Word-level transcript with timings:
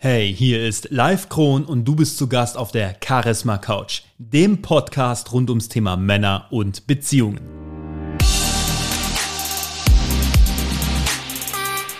Hey, 0.00 0.32
hier 0.32 0.64
ist 0.64 0.92
Live 0.92 1.28
Kron 1.28 1.64
und 1.64 1.84
du 1.84 1.96
bist 1.96 2.18
zu 2.18 2.28
Gast 2.28 2.56
auf 2.56 2.70
der 2.70 2.94
Charisma 3.04 3.58
Couch, 3.58 4.02
dem 4.18 4.62
Podcast 4.62 5.32
rund 5.32 5.50
ums 5.50 5.68
Thema 5.68 5.96
Männer 5.96 6.46
und 6.50 6.86
Beziehungen. 6.86 7.40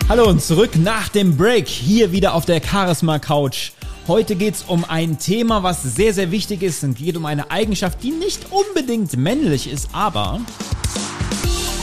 Hallo 0.09 0.29
und 0.29 0.41
zurück 0.41 0.77
nach 0.77 1.09
dem 1.09 1.37
Break, 1.37 1.67
hier 1.67 2.13
wieder 2.13 2.35
auf 2.35 2.45
der 2.45 2.63
Charisma 2.63 3.19
Couch. 3.19 3.73
Heute 4.07 4.37
geht 4.37 4.55
es 4.55 4.63
um 4.63 4.85
ein 4.85 5.19
Thema, 5.19 5.65
was 5.65 5.83
sehr, 5.83 6.15
sehr 6.15 6.31
wichtig 6.31 6.63
ist 6.63 6.85
und 6.85 6.97
geht 6.97 7.17
um 7.17 7.27
eine 7.27 7.51
Eigenschaft, 7.51 8.01
die 8.05 8.13
nicht 8.13 8.47
unbedingt 8.53 9.17
männlich 9.17 9.69
ist, 9.69 9.89
aber 9.93 10.41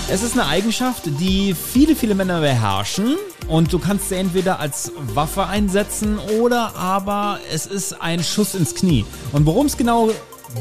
es 0.08 0.22
ist 0.22 0.34
eine 0.34 0.46
Eigenschaft, 0.46 1.06
die 1.20 1.56
viele, 1.56 1.96
viele 1.96 2.14
Männer 2.14 2.40
beherrschen 2.40 3.16
und 3.48 3.74
du 3.74 3.80
kannst 3.80 4.10
sie 4.10 4.16
entweder 4.16 4.60
als 4.60 4.92
Waffe 4.98 5.48
einsetzen 5.48 6.20
oder 6.42 6.76
aber 6.76 7.40
es 7.52 7.66
ist 7.66 8.02
ein 8.02 8.24
Schuss 8.24 8.54
ins 8.54 8.76
Knie. 8.76 9.04
Und 9.32 9.48
worum 9.48 9.66
es 9.66 9.78
genau 9.78 10.12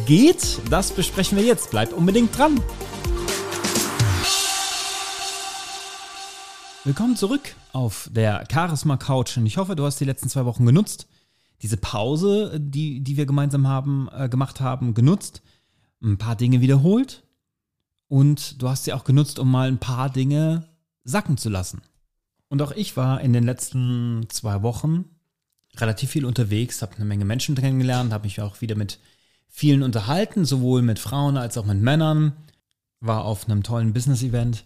geht, 0.06 0.60
das 0.70 0.92
besprechen 0.92 1.36
wir 1.36 1.44
jetzt. 1.44 1.70
Bleibt 1.70 1.92
unbedingt 1.92 2.36
dran. 2.36 2.58
Willkommen 6.84 7.16
zurück 7.16 7.54
auf 7.72 8.08
der 8.12 8.44
Charisma 8.50 8.96
Couch 8.96 9.36
und 9.36 9.44
ich 9.44 9.58
hoffe, 9.58 9.76
du 9.76 9.84
hast 9.84 10.00
die 10.00 10.06
letzten 10.06 10.30
zwei 10.30 10.46
Wochen 10.46 10.64
genutzt. 10.64 11.06
Diese 11.60 11.76
Pause, 11.76 12.58
die, 12.58 13.00
die 13.00 13.16
wir 13.18 13.26
gemeinsam 13.26 13.68
haben, 13.68 14.08
äh, 14.16 14.28
gemacht 14.28 14.60
haben, 14.60 14.94
genutzt. 14.94 15.42
Ein 16.02 16.18
paar 16.18 16.36
Dinge 16.36 16.60
wiederholt. 16.60 17.23
Und 18.08 18.60
du 18.62 18.68
hast 18.68 18.84
sie 18.84 18.92
auch 18.92 19.04
genutzt, 19.04 19.38
um 19.38 19.50
mal 19.50 19.68
ein 19.68 19.78
paar 19.78 20.10
Dinge 20.10 20.68
sacken 21.04 21.36
zu 21.36 21.48
lassen. 21.48 21.82
Und 22.48 22.62
auch 22.62 22.72
ich 22.72 22.96
war 22.96 23.20
in 23.20 23.32
den 23.32 23.44
letzten 23.44 24.26
zwei 24.28 24.62
Wochen 24.62 25.06
relativ 25.76 26.10
viel 26.10 26.24
unterwegs, 26.24 26.82
habe 26.82 26.96
eine 26.96 27.04
Menge 27.04 27.24
Menschen 27.24 27.54
kennengelernt, 27.54 28.12
habe 28.12 28.24
mich 28.24 28.40
auch 28.40 28.60
wieder 28.60 28.76
mit 28.76 28.98
vielen 29.48 29.82
unterhalten, 29.82 30.44
sowohl 30.44 30.82
mit 30.82 30.98
Frauen 30.98 31.36
als 31.36 31.58
auch 31.58 31.64
mit 31.64 31.80
Männern, 31.80 32.32
war 33.00 33.24
auf 33.24 33.48
einem 33.48 33.62
tollen 33.62 33.92
Business-Event 33.92 34.64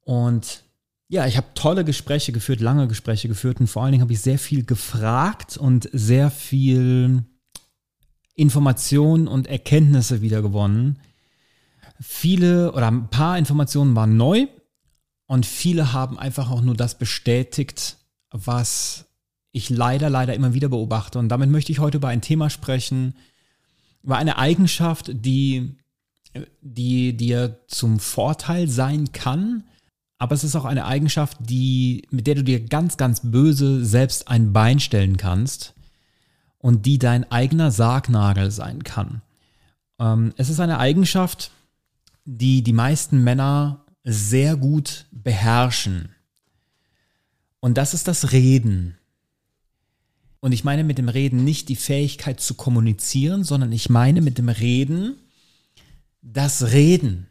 und 0.00 0.64
ja, 1.08 1.26
ich 1.26 1.36
habe 1.36 1.48
tolle 1.54 1.84
Gespräche 1.84 2.30
geführt, 2.30 2.60
lange 2.60 2.86
Gespräche 2.86 3.26
geführt 3.26 3.58
und 3.60 3.66
vor 3.66 3.82
allen 3.82 3.92
Dingen 3.92 4.02
habe 4.02 4.12
ich 4.12 4.20
sehr 4.20 4.38
viel 4.38 4.64
gefragt 4.64 5.56
und 5.56 5.88
sehr 5.92 6.30
viel 6.30 7.24
Informationen 8.34 9.26
und 9.26 9.48
Erkenntnisse 9.48 10.22
wieder 10.22 10.40
gewonnen. 10.40 11.00
Viele 12.00 12.72
oder 12.72 12.88
ein 12.88 13.08
paar 13.08 13.38
Informationen 13.38 13.94
waren 13.94 14.16
neu, 14.16 14.46
und 15.30 15.46
viele 15.46 15.92
haben 15.92 16.18
einfach 16.18 16.50
auch 16.50 16.60
nur 16.60 16.74
das 16.74 16.98
bestätigt, 16.98 17.98
was 18.32 19.04
ich 19.52 19.70
leider, 19.70 20.10
leider 20.10 20.34
immer 20.34 20.54
wieder 20.54 20.68
beobachte. 20.68 21.20
Und 21.20 21.28
damit 21.28 21.50
möchte 21.50 21.70
ich 21.70 21.78
heute 21.78 21.98
über 21.98 22.08
ein 22.08 22.20
Thema 22.20 22.50
sprechen, 22.50 23.14
über 24.02 24.16
eine 24.16 24.38
Eigenschaft, 24.38 25.12
die, 25.14 25.76
die 26.62 27.16
dir 27.16 27.60
zum 27.68 28.00
Vorteil 28.00 28.66
sein 28.66 29.12
kann. 29.12 29.62
Aber 30.18 30.34
es 30.34 30.42
ist 30.42 30.56
auch 30.56 30.64
eine 30.64 30.84
Eigenschaft, 30.84 31.36
die, 31.38 32.08
mit 32.10 32.26
der 32.26 32.34
du 32.34 32.42
dir 32.42 32.64
ganz, 32.64 32.96
ganz 32.96 33.20
böse 33.22 33.84
selbst 33.84 34.26
ein 34.26 34.52
Bein 34.52 34.80
stellen 34.80 35.16
kannst 35.16 35.74
und 36.58 36.86
die 36.86 36.98
dein 36.98 37.30
eigener 37.30 37.70
Sargnagel 37.70 38.50
sein 38.50 38.82
kann. 38.82 39.22
Ähm, 40.00 40.34
es 40.36 40.50
ist 40.50 40.58
eine 40.58 40.80
Eigenschaft, 40.80 41.52
die 42.24 42.62
die 42.62 42.72
meisten 42.72 43.22
Männer 43.22 43.84
sehr 44.04 44.56
gut 44.56 45.06
beherrschen. 45.10 46.14
Und 47.60 47.76
das 47.76 47.94
ist 47.94 48.08
das 48.08 48.32
Reden. 48.32 48.96
Und 50.40 50.52
ich 50.52 50.64
meine 50.64 50.84
mit 50.84 50.96
dem 50.96 51.08
Reden 51.08 51.44
nicht 51.44 51.68
die 51.68 51.76
Fähigkeit 51.76 52.40
zu 52.40 52.54
kommunizieren, 52.54 53.44
sondern 53.44 53.72
ich 53.72 53.90
meine 53.90 54.22
mit 54.22 54.38
dem 54.38 54.48
Reden 54.48 55.16
das 56.22 56.72
Reden. 56.72 57.28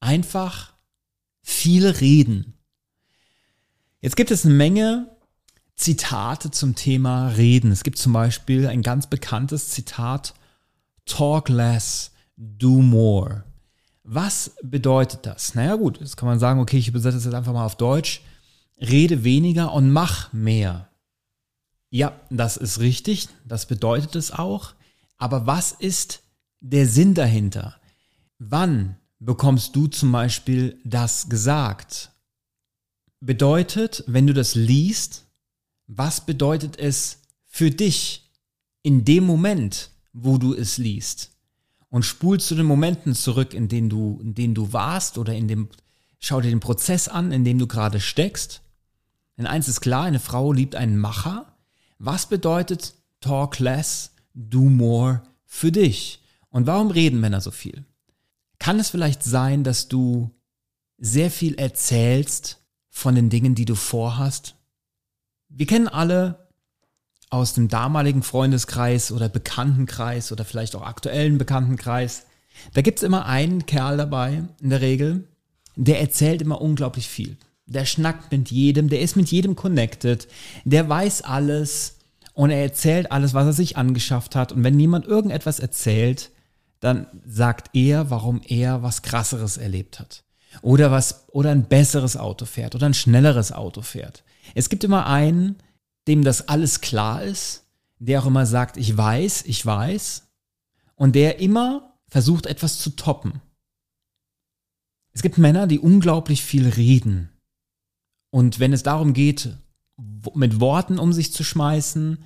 Einfach 0.00 0.72
viel 1.42 1.86
reden. 1.86 2.54
Jetzt 4.00 4.16
gibt 4.16 4.30
es 4.30 4.44
eine 4.44 4.54
Menge 4.54 5.10
Zitate 5.76 6.50
zum 6.50 6.74
Thema 6.74 7.28
Reden. 7.28 7.70
Es 7.70 7.84
gibt 7.84 7.98
zum 7.98 8.12
Beispiel 8.12 8.66
ein 8.66 8.82
ganz 8.82 9.08
bekanntes 9.08 9.70
Zitat, 9.70 10.34
Talk 11.06 11.48
less, 11.48 12.12
do 12.36 12.82
more. 12.82 13.44
Was 14.02 14.56
bedeutet 14.62 15.26
das? 15.26 15.54
Naja 15.54 15.76
gut, 15.76 16.00
jetzt 16.00 16.16
kann 16.16 16.28
man 16.28 16.38
sagen, 16.38 16.60
okay, 16.60 16.78
ich 16.78 16.88
übersetze 16.88 17.18
es 17.18 17.24
jetzt 17.24 17.34
einfach 17.34 17.52
mal 17.52 17.66
auf 17.66 17.76
Deutsch. 17.76 18.22
Rede 18.80 19.24
weniger 19.24 19.72
und 19.72 19.90
mach 19.90 20.32
mehr. 20.32 20.88
Ja, 21.90 22.18
das 22.30 22.56
ist 22.56 22.80
richtig, 22.80 23.28
das 23.44 23.66
bedeutet 23.66 24.16
es 24.16 24.30
auch. 24.30 24.74
Aber 25.18 25.46
was 25.46 25.72
ist 25.72 26.22
der 26.60 26.86
Sinn 26.86 27.14
dahinter? 27.14 27.76
Wann 28.38 28.96
bekommst 29.18 29.76
du 29.76 29.86
zum 29.86 30.12
Beispiel 30.12 30.78
das 30.84 31.28
gesagt? 31.28 32.12
Bedeutet, 33.20 34.02
wenn 34.06 34.26
du 34.26 34.32
das 34.32 34.54
liest, 34.54 35.26
was 35.86 36.24
bedeutet 36.24 36.78
es 36.78 37.18
für 37.44 37.70
dich 37.70 38.30
in 38.82 39.04
dem 39.04 39.24
Moment, 39.24 39.90
wo 40.12 40.38
du 40.38 40.54
es 40.54 40.78
liest? 40.78 41.32
Und 41.90 42.04
spul 42.04 42.40
zu 42.40 42.54
den 42.54 42.66
Momenten 42.66 43.14
zurück, 43.14 43.52
in 43.52 43.68
denen 43.68 43.90
du, 43.90 44.18
in 44.22 44.34
denen 44.34 44.54
du 44.54 44.72
warst 44.72 45.18
oder 45.18 45.34
in 45.34 45.48
dem, 45.48 45.68
schau 46.18 46.40
dir 46.40 46.50
den 46.50 46.60
Prozess 46.60 47.08
an, 47.08 47.32
in 47.32 47.44
dem 47.44 47.58
du 47.58 47.66
gerade 47.66 48.00
steckst. 48.00 48.62
Denn 49.36 49.46
eins 49.46 49.68
ist 49.68 49.80
klar, 49.80 50.04
eine 50.04 50.20
Frau 50.20 50.52
liebt 50.52 50.76
einen 50.76 50.96
Macher. 50.96 51.56
Was 51.98 52.26
bedeutet 52.26 52.94
talk 53.20 53.58
less, 53.58 54.12
do 54.34 54.62
more 54.62 55.22
für 55.44 55.72
dich? 55.72 56.22
Und 56.48 56.66
warum 56.66 56.90
reden 56.90 57.20
Männer 57.20 57.40
so 57.40 57.50
viel? 57.50 57.84
Kann 58.58 58.78
es 58.78 58.90
vielleicht 58.90 59.24
sein, 59.24 59.64
dass 59.64 59.88
du 59.88 60.30
sehr 60.98 61.30
viel 61.30 61.54
erzählst 61.54 62.58
von 62.88 63.14
den 63.14 63.30
Dingen, 63.30 63.54
die 63.54 63.64
du 63.64 63.74
vorhast? 63.74 64.54
Wir 65.48 65.66
kennen 65.66 65.88
alle 65.88 66.49
aus 67.30 67.54
dem 67.54 67.68
damaligen 67.68 68.22
Freundeskreis 68.22 69.12
oder 69.12 69.28
Bekanntenkreis 69.28 70.32
oder 70.32 70.44
vielleicht 70.44 70.74
auch 70.74 70.82
aktuellen 70.82 71.38
Bekanntenkreis. 71.38 72.26
Da 72.74 72.82
gibt's 72.82 73.02
immer 73.02 73.26
einen 73.26 73.66
Kerl 73.66 73.96
dabei, 73.96 74.42
in 74.60 74.70
der 74.70 74.80
Regel, 74.80 75.28
der 75.76 76.00
erzählt 76.00 76.42
immer 76.42 76.60
unglaublich 76.60 77.08
viel. 77.08 77.36
Der 77.66 77.84
schnackt 77.84 78.32
mit 78.32 78.50
jedem, 78.50 78.88
der 78.88 79.00
ist 79.00 79.16
mit 79.16 79.30
jedem 79.30 79.54
connected, 79.54 80.26
der 80.64 80.88
weiß 80.88 81.22
alles 81.22 81.98
und 82.34 82.50
er 82.50 82.62
erzählt 82.62 83.12
alles, 83.12 83.32
was 83.32 83.46
er 83.46 83.52
sich 83.52 83.76
angeschafft 83.76 84.34
hat. 84.34 84.50
Und 84.50 84.64
wenn 84.64 84.78
jemand 84.78 85.06
irgendetwas 85.06 85.60
erzählt, 85.60 86.30
dann 86.80 87.06
sagt 87.24 87.70
er, 87.74 88.10
warum 88.10 88.40
er 88.46 88.82
was 88.82 89.02
krasseres 89.02 89.56
erlebt 89.56 90.00
hat. 90.00 90.24
Oder 90.62 90.90
was, 90.90 91.26
oder 91.28 91.50
ein 91.50 91.64
besseres 91.64 92.16
Auto 92.16 92.44
fährt 92.44 92.74
oder 92.74 92.86
ein 92.86 92.94
schnelleres 92.94 93.52
Auto 93.52 93.82
fährt. 93.82 94.24
Es 94.54 94.68
gibt 94.68 94.82
immer 94.82 95.06
einen, 95.06 95.56
dem 96.10 96.24
das 96.24 96.48
alles 96.48 96.80
klar 96.80 97.22
ist, 97.22 97.64
der 98.00 98.20
auch 98.20 98.26
immer 98.26 98.44
sagt, 98.44 98.76
ich 98.76 98.96
weiß, 98.96 99.44
ich 99.46 99.64
weiß, 99.64 100.26
und 100.96 101.14
der 101.14 101.38
immer 101.38 101.94
versucht, 102.08 102.46
etwas 102.46 102.80
zu 102.80 102.90
toppen. 102.90 103.40
Es 105.12 105.22
gibt 105.22 105.38
Männer, 105.38 105.68
die 105.68 105.78
unglaublich 105.78 106.42
viel 106.42 106.68
reden. 106.68 107.30
Und 108.30 108.58
wenn 108.58 108.72
es 108.72 108.82
darum 108.82 109.12
geht, 109.12 109.56
mit 110.34 110.58
Worten 110.58 110.98
um 110.98 111.12
sich 111.12 111.32
zu 111.32 111.44
schmeißen, 111.44 112.18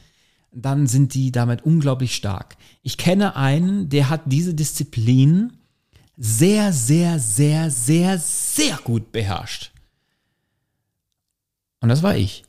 dann 0.50 0.86
sind 0.86 1.12
die 1.12 1.30
damit 1.30 1.66
unglaublich 1.66 2.14
stark. 2.14 2.56
Ich 2.80 2.96
kenne 2.96 3.36
einen, 3.36 3.90
der 3.90 4.08
hat 4.08 4.22
diese 4.24 4.54
Disziplin 4.54 5.58
sehr, 6.16 6.72
sehr, 6.72 7.18
sehr, 7.18 7.70
sehr, 7.70 8.18
sehr 8.18 8.78
gut 8.78 9.12
beherrscht. 9.12 9.72
Und 11.80 11.90
das 11.90 12.02
war 12.02 12.16
ich. 12.16 12.44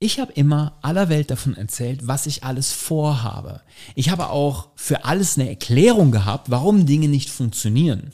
Ich 0.00 0.20
habe 0.20 0.32
immer 0.32 0.78
aller 0.80 1.08
Welt 1.08 1.30
davon 1.30 1.56
erzählt, 1.56 2.06
was 2.06 2.26
ich 2.26 2.44
alles 2.44 2.72
vorhabe. 2.72 3.62
Ich 3.96 4.10
habe 4.10 4.30
auch 4.30 4.70
für 4.76 5.04
alles 5.04 5.36
eine 5.36 5.48
Erklärung 5.48 6.12
gehabt, 6.12 6.50
warum 6.50 6.86
Dinge 6.86 7.08
nicht 7.08 7.30
funktionieren. 7.30 8.12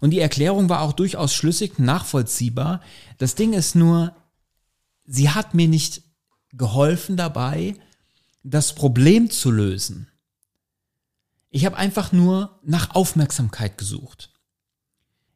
Und 0.00 0.10
die 0.10 0.20
Erklärung 0.20 0.68
war 0.70 0.80
auch 0.80 0.94
durchaus 0.94 1.34
schlüssig, 1.34 1.78
nachvollziehbar. 1.78 2.80
Das 3.18 3.34
Ding 3.34 3.52
ist 3.52 3.74
nur, 3.74 4.16
sie 5.04 5.30
hat 5.30 5.52
mir 5.52 5.68
nicht 5.68 6.02
geholfen 6.52 7.18
dabei, 7.18 7.76
das 8.42 8.74
Problem 8.74 9.30
zu 9.30 9.50
lösen. 9.50 10.08
Ich 11.50 11.66
habe 11.66 11.76
einfach 11.76 12.12
nur 12.12 12.58
nach 12.62 12.94
Aufmerksamkeit 12.94 13.76
gesucht. 13.76 14.30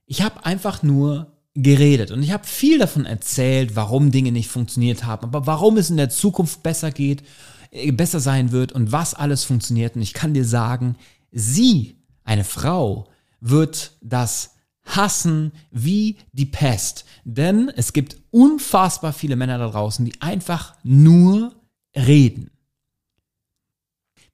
Ich 0.07 0.23
habe 0.23 0.47
einfach 0.47 0.83
nur 0.83 1.40
geredet 1.55 2.11
und 2.11 2.23
ich 2.23 2.31
habe 2.31 2.47
viel 2.47 2.79
davon 2.79 3.07
erzählt, 3.07 3.75
warum 3.75 4.11
Dinge 4.13 4.33
nicht 4.33 4.49
funktioniert 4.49 5.05
haben, 5.05 5.25
aber 5.25 5.47
warum 5.47 5.77
es 5.77 5.91
in 5.91 5.97
der 5.97 6.11
Zukunft 6.11 6.63
besser 6.63 6.91
geht, 6.93 7.23
äh, 7.71 7.91
besser 7.93 8.21
sein 8.21 8.53
wird 8.53 8.73
und 8.73 8.93
was 8.93 9.15
alles 9.15 9.45
funktioniert. 9.45 9.97
Und 9.97 10.03
ich 10.03 10.15
kann 10.15 10.35
dir 10.35 10.45
sagen, 10.45 10.97
sie, 11.33 11.97
eine 12.25 12.45
Frau, 12.45 13.09
wird 13.41 13.93
das 14.01 14.55
hassen 14.85 15.53
wie 15.71 16.17
die 16.33 16.47
Pest. 16.47 17.05
Denn 17.25 17.71
es 17.77 17.93
gibt 17.93 18.17
unfassbar 18.31 19.13
viele 19.13 19.37
Männer 19.37 19.59
da 19.59 19.69
draußen, 19.69 20.05
die 20.05 20.21
einfach 20.21 20.75
nur 20.83 21.55
reden. 21.97 22.51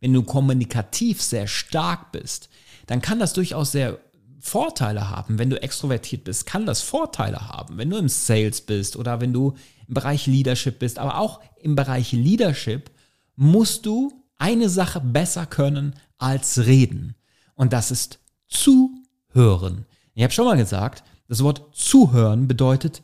Wenn 0.01 0.13
du 0.13 0.23
kommunikativ 0.23 1.23
sehr 1.23 1.47
stark 1.47 2.13
bist, 2.13 2.49
dann 2.87 3.01
kann 3.01 3.19
das 3.19 3.33
durchaus 3.33 3.73
sehr 3.73 3.99
Vorteile 4.47 5.11
haben. 5.11 5.39
Wenn 5.39 5.51
du 5.51 5.61
extrovertiert 5.61 6.25
bist, 6.25 6.47
kann 6.47 6.67
das 6.67 6.81
Vorteile 6.81 7.49
haben. 7.49 7.79
Wenn 7.79 7.91
du 7.91 7.97
im 7.97 8.09
Sales 8.09 8.61
bist 8.61 8.97
oder 8.97 9.21
wenn 9.21 9.33
du 9.33 9.55
im 9.89 9.95
Bereich 9.95 10.27
Leadership 10.27 10.79
bist, 10.79 10.99
aber 10.99 11.19
auch 11.19 11.41
im 11.61 11.75
Bereich 11.75 12.13
Leadership 12.13 12.91
musst 13.35 13.87
du 13.87 14.25
eine 14.39 14.69
Sache 14.69 15.01
besser 15.01 15.47
können 15.47 15.95
als 16.19 16.67
reden. 16.67 17.17
Und 17.55 17.73
das 17.73 17.91
ist 17.91 18.21
zuhören. 18.47 19.87
Ich 20.15 20.23
habe 20.23 20.33
schon 20.33 20.47
mal 20.47 20.57
gesagt, 20.57 21.03
das 21.29 21.43
Wort 21.43 21.63
zuhören 21.75 22.47
bedeutet 22.47 23.03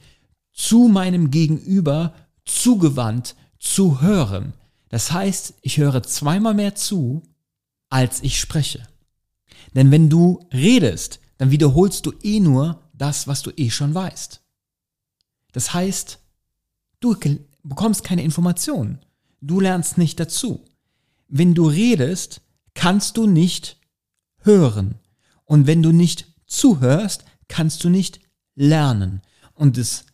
zu 0.53 0.89
meinem 0.89 1.31
Gegenüber 1.31 2.15
zugewandt 2.45 3.35
zu 3.59 4.01
hören. 4.01 4.55
Das 4.89 5.11
heißt, 5.11 5.55
ich 5.63 5.79
höre 5.79 6.03
zweimal 6.03 6.55
mehr 6.55 6.75
zu, 6.75 7.23
als 7.89 8.23
ich 8.23 8.39
spreche. 8.39 8.87
Denn 9.75 9.91
wenn 9.91 10.09
du 10.09 10.47
redest, 10.53 11.21
dann 11.43 11.51
wiederholst 11.51 12.07
du 12.07 12.13
eh 12.23 12.39
nur 12.39 12.81
das, 12.93 13.27
was 13.27 13.43
du 13.43 13.51
eh 13.57 13.69
schon 13.69 13.93
weißt. 13.93 14.41
Das 15.51 15.75
heißt, 15.75 16.21
du 17.01 17.17
bekommst 17.65 18.05
keine 18.05 18.23
Informationen. 18.23 19.01
Du 19.41 19.59
lernst 19.59 19.99
nicht 19.99 20.21
dazu. 20.21 20.65
Wenn 21.27 21.57
du 21.57 21.67
redest, 21.67 22.43
kannst 22.75 23.17
du 23.17 23.27
nicht 23.27 23.81
hören. 24.43 25.01
Und 25.45 25.67
wenn 25.67 25.83
du 25.83 25.91
nicht 25.91 26.33
zuhörst, 26.47 27.25
kannst 27.49 27.83
du 27.83 27.89
nicht 27.89 28.21
lernen. 28.55 29.21
Und 29.53 29.79
das, 29.79 30.05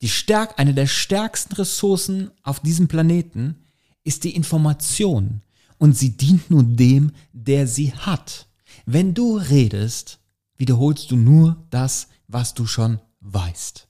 die 0.00 0.08
Stärk, 0.08 0.58
eine 0.58 0.72
der 0.72 0.86
stärksten 0.86 1.52
Ressourcen 1.56 2.30
auf 2.42 2.60
diesem 2.60 2.88
Planeten 2.88 3.56
ist 4.04 4.24
die 4.24 4.34
Information. 4.34 5.42
Und 5.76 5.98
sie 5.98 6.16
dient 6.16 6.50
nur 6.50 6.62
dem, 6.62 7.12
der 7.34 7.66
sie 7.66 7.92
hat. 7.92 8.46
Wenn 8.86 9.12
du 9.12 9.36
redest, 9.36 10.17
wiederholst 10.58 11.10
du 11.10 11.16
nur 11.16 11.64
das, 11.70 12.08
was 12.26 12.54
du 12.54 12.66
schon 12.66 13.00
weißt. 13.20 13.88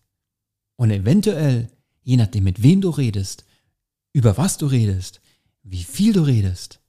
Und 0.77 0.91
eventuell, 0.91 1.71
je 2.03 2.17
nachdem 2.17 2.45
mit 2.45 2.63
wem 2.63 2.81
du 2.81 2.91
redest, 2.91 3.45
über 4.13 4.37
was 4.37 4.59
du 4.59 4.67
redest, 4.67 5.21
wie 5.63 5.85
viel 5.85 6.13
du 6.13 6.23
redest, 6.23 6.81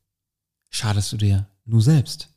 schadest 0.69 1.11
du 1.11 1.17
dir 1.17 1.47
nur 1.65 1.81
selbst. 1.81 2.29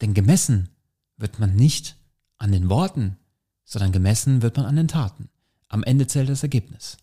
Denn 0.00 0.14
gemessen 0.14 0.68
wird 1.16 1.38
man 1.38 1.56
nicht 1.56 1.96
an 2.38 2.52
den 2.52 2.68
Worten, 2.68 3.16
sondern 3.64 3.92
gemessen 3.92 4.42
wird 4.42 4.56
man 4.56 4.66
an 4.66 4.76
den 4.76 4.88
Taten. 4.88 5.28
Am 5.68 5.82
Ende 5.82 6.06
zählt 6.06 6.28
das 6.28 6.42
Ergebnis. 6.42 6.96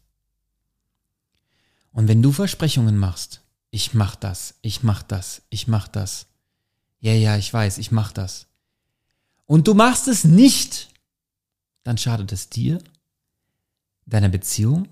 Und 1.92 2.08
wenn 2.08 2.22
du 2.22 2.32
Versprechungen 2.32 2.98
machst, 2.98 3.42
ich 3.70 3.94
mach 3.94 4.16
das, 4.16 4.56
ich 4.62 4.84
mach 4.84 5.04
das, 5.04 5.44
ich 5.50 5.68
mach 5.68 5.88
das, 5.88 6.28
ja, 7.00 7.14
ja, 7.14 7.38
ich 7.38 7.54
weiß, 7.54 7.78
ich 7.78 7.92
mach 7.92 8.12
das, 8.12 8.48
und 9.46 9.68
du 9.68 9.74
machst 9.74 10.08
es 10.08 10.24
nicht, 10.24 10.90
dann 11.84 11.98
schadet 11.98 12.32
es 12.32 12.50
dir, 12.50 12.80
deiner 14.06 14.30
Beziehung, 14.30 14.88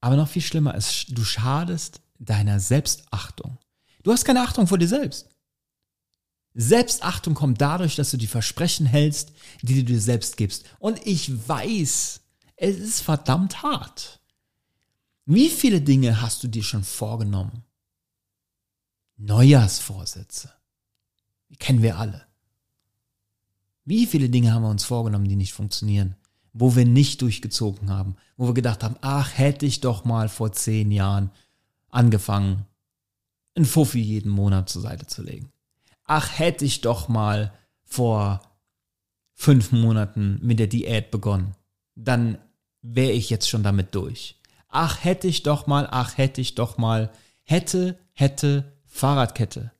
aber 0.00 0.16
noch 0.16 0.28
viel 0.28 0.42
schlimmer 0.42 0.74
ist, 0.74 1.06
du 1.08 1.24
schadest 1.24 2.00
deiner 2.18 2.60
Selbstachtung. 2.60 3.58
Du 4.02 4.12
hast 4.12 4.24
keine 4.24 4.42
Achtung 4.42 4.66
vor 4.66 4.78
dir 4.78 4.88
selbst. 4.88 5.28
Selbstachtung 6.54 7.34
kommt 7.34 7.60
dadurch, 7.60 7.96
dass 7.96 8.10
du 8.10 8.16
die 8.16 8.26
Versprechen 8.26 8.86
hältst, 8.86 9.32
die 9.62 9.74
du 9.74 9.84
dir 9.84 10.00
selbst 10.00 10.36
gibst. 10.36 10.64
Und 10.78 11.04
ich 11.06 11.48
weiß, 11.48 12.20
es 12.56 12.78
ist 12.78 13.00
verdammt 13.02 13.62
hart. 13.62 14.20
Wie 15.26 15.50
viele 15.50 15.82
Dinge 15.82 16.22
hast 16.22 16.42
du 16.42 16.48
dir 16.48 16.62
schon 16.62 16.84
vorgenommen? 16.84 17.64
Neujahrsvorsätze. 19.16 20.52
Die 21.50 21.56
kennen 21.56 21.82
wir 21.82 21.98
alle. 21.98 22.25
Wie 23.86 24.04
viele 24.04 24.28
Dinge 24.28 24.52
haben 24.52 24.62
wir 24.62 24.68
uns 24.68 24.84
vorgenommen, 24.84 25.28
die 25.28 25.36
nicht 25.36 25.52
funktionieren? 25.52 26.16
Wo 26.52 26.74
wir 26.74 26.84
nicht 26.84 27.22
durchgezogen 27.22 27.88
haben, 27.88 28.16
wo 28.36 28.48
wir 28.48 28.54
gedacht 28.54 28.82
haben, 28.82 28.96
ach, 29.00 29.38
hätte 29.38 29.64
ich 29.64 29.80
doch 29.80 30.04
mal 30.04 30.28
vor 30.28 30.52
zehn 30.52 30.90
Jahren 30.90 31.30
angefangen, 31.88 32.66
ein 33.56 33.64
Fuffi 33.64 34.00
jeden 34.00 34.30
Monat 34.30 34.68
zur 34.68 34.82
Seite 34.82 35.06
zu 35.06 35.22
legen. 35.22 35.52
Ach, 36.04 36.38
hätte 36.38 36.64
ich 36.64 36.80
doch 36.80 37.08
mal 37.08 37.52
vor 37.84 38.42
fünf 39.34 39.70
Monaten 39.70 40.38
mit 40.42 40.58
der 40.58 40.66
Diät 40.66 41.10
begonnen. 41.10 41.54
Dann 41.94 42.38
wäre 42.82 43.12
ich 43.12 43.30
jetzt 43.30 43.48
schon 43.48 43.62
damit 43.62 43.94
durch. 43.94 44.40
Ach, 44.68 45.04
hätte 45.04 45.28
ich 45.28 45.44
doch 45.44 45.66
mal, 45.66 45.86
ach, 45.90 46.18
hätte 46.18 46.40
ich 46.40 46.56
doch 46.56 46.76
mal, 46.76 47.12
hätte, 47.44 47.98
hätte, 48.12 48.72
Fahrradkette. 48.84 49.72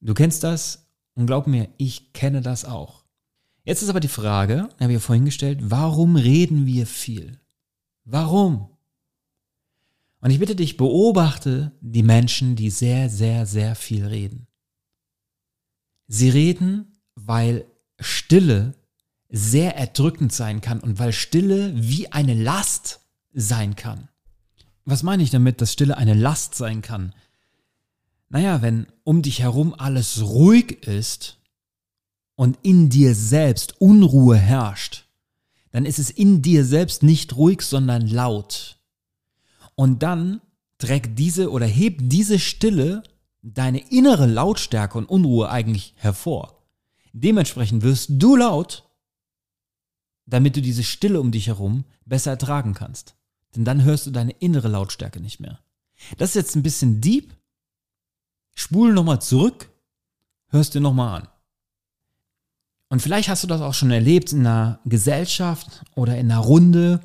Du 0.00 0.14
kennst 0.14 0.44
das? 0.44 0.81
Und 1.14 1.26
glaub 1.26 1.46
mir, 1.46 1.68
ich 1.76 2.12
kenne 2.12 2.40
das 2.40 2.64
auch. 2.64 3.04
Jetzt 3.64 3.82
ist 3.82 3.88
aber 3.88 4.00
die 4.00 4.08
Frage, 4.08 4.68
habe 4.80 4.92
ich 4.92 4.94
ja 4.94 4.98
vorhin 4.98 5.24
gestellt, 5.24 5.58
warum 5.62 6.16
reden 6.16 6.66
wir 6.66 6.86
viel? 6.86 7.38
Warum? 8.04 8.68
Und 10.20 10.30
ich 10.30 10.38
bitte 10.38 10.56
dich, 10.56 10.76
beobachte 10.76 11.72
die 11.80 12.02
Menschen, 12.02 12.56
die 12.56 12.70
sehr, 12.70 13.08
sehr, 13.08 13.46
sehr 13.46 13.74
viel 13.74 14.06
reden. 14.06 14.46
Sie 16.06 16.28
reden, 16.28 16.96
weil 17.14 17.66
Stille 17.98 18.74
sehr 19.28 19.76
erdrückend 19.76 20.32
sein 20.32 20.60
kann 20.60 20.80
und 20.80 20.98
weil 20.98 21.12
Stille 21.12 21.72
wie 21.74 22.10
eine 22.12 22.34
Last 22.34 23.00
sein 23.32 23.76
kann. 23.76 24.08
Was 24.84 25.02
meine 25.02 25.22
ich 25.22 25.30
damit, 25.30 25.60
dass 25.60 25.72
Stille 25.72 25.96
eine 25.96 26.14
Last 26.14 26.54
sein 26.54 26.82
kann? 26.82 27.14
Naja, 28.32 28.62
wenn 28.62 28.86
um 29.04 29.20
dich 29.20 29.40
herum 29.40 29.74
alles 29.76 30.22
ruhig 30.22 30.86
ist 30.86 31.36
und 32.34 32.58
in 32.62 32.88
dir 32.88 33.14
selbst 33.14 33.78
Unruhe 33.78 34.38
herrscht, 34.38 35.04
dann 35.70 35.84
ist 35.84 35.98
es 35.98 36.08
in 36.08 36.40
dir 36.40 36.64
selbst 36.64 37.02
nicht 37.02 37.36
ruhig, 37.36 37.60
sondern 37.60 38.06
laut. 38.06 38.78
Und 39.74 40.02
dann 40.02 40.40
trägt 40.78 41.18
diese 41.18 41.50
oder 41.50 41.66
hebt 41.66 42.00
diese 42.04 42.38
Stille 42.38 43.02
deine 43.42 43.90
innere 43.90 44.24
Lautstärke 44.24 44.96
und 44.96 45.10
Unruhe 45.10 45.50
eigentlich 45.50 45.92
hervor. 45.96 46.64
Dementsprechend 47.12 47.82
wirst 47.82 48.12
du 48.14 48.36
laut, 48.36 48.88
damit 50.24 50.56
du 50.56 50.62
diese 50.62 50.84
Stille 50.84 51.20
um 51.20 51.32
dich 51.32 51.48
herum 51.48 51.84
besser 52.06 52.30
ertragen 52.30 52.72
kannst. 52.72 53.14
Denn 53.54 53.66
dann 53.66 53.84
hörst 53.84 54.06
du 54.06 54.10
deine 54.10 54.32
innere 54.32 54.68
Lautstärke 54.68 55.20
nicht 55.20 55.38
mehr. 55.38 55.60
Das 56.16 56.30
ist 56.30 56.36
jetzt 56.36 56.56
ein 56.56 56.62
bisschen 56.62 57.02
deep, 57.02 57.34
Spul 58.54 58.92
nochmal 58.92 59.20
zurück, 59.20 59.70
hörst 60.48 60.74
dir 60.74 60.80
nochmal 60.80 61.22
an. 61.22 61.28
Und 62.88 63.00
vielleicht 63.00 63.30
hast 63.30 63.42
du 63.42 63.46
das 63.46 63.62
auch 63.62 63.72
schon 63.72 63.90
erlebt 63.90 64.32
in 64.32 64.40
einer 64.40 64.78
Gesellschaft 64.84 65.82
oder 65.94 66.18
in 66.18 66.30
einer 66.30 66.40
Runde, 66.40 67.00